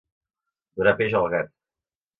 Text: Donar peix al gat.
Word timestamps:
Donar 0.79 0.95
peix 1.03 1.19
al 1.21 1.31
gat. 1.37 1.57